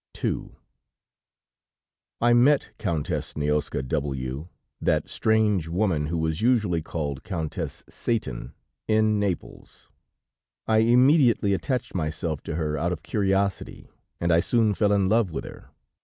[0.23, 0.49] II
[2.21, 4.47] "I met Countess Nioska W,
[4.81, 8.55] that strange woman who was usually called Countess Satan,
[8.87, 9.89] in Naples;
[10.65, 15.31] I immediately attached myself to her out of curiosity, and I soon fell in love
[15.31, 15.69] with her.